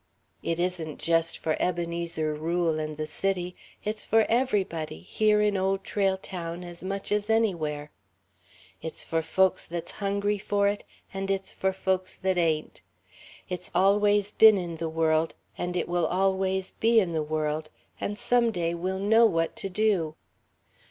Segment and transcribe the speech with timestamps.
[0.41, 3.55] "It isn't just for Ebenezer Rule and the City.
[3.85, 7.91] "It's for everybody, here in Old Trail Town as much as anywhere.
[8.81, 10.83] "It's for folks that's hungry for it,
[11.13, 12.81] and it's for folks that ain't.
[13.47, 18.17] "It's always been in the world and it always will be in the world, and
[18.17, 20.15] some day we'll know what to do."